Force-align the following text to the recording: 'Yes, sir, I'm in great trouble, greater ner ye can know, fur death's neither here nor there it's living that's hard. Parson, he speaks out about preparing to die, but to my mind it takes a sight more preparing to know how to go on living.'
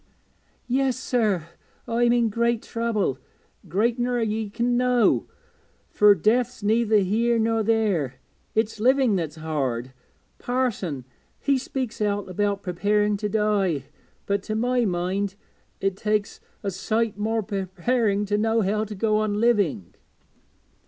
'Yes, 0.65 0.97
sir, 0.97 1.45
I'm 1.87 2.11
in 2.11 2.29
great 2.29 2.63
trouble, 2.63 3.19
greater 3.69 4.01
ner 4.01 4.19
ye 4.19 4.49
can 4.49 4.75
know, 4.75 5.27
fur 5.91 6.15
death's 6.15 6.63
neither 6.63 6.97
here 6.97 7.37
nor 7.37 7.61
there 7.61 8.15
it's 8.55 8.79
living 8.79 9.15
that's 9.15 9.35
hard. 9.35 9.93
Parson, 10.39 11.05
he 11.39 11.55
speaks 11.55 12.01
out 12.01 12.27
about 12.27 12.63
preparing 12.63 13.15
to 13.17 13.29
die, 13.29 13.83
but 14.25 14.41
to 14.41 14.55
my 14.55 14.85
mind 14.85 15.35
it 15.79 15.97
takes 15.97 16.41
a 16.63 16.71
sight 16.71 17.19
more 17.19 17.43
preparing 17.43 18.25
to 18.25 18.39
know 18.39 18.61
how 18.61 18.83
to 18.83 18.95
go 18.95 19.17
on 19.17 19.39
living.' 19.39 19.93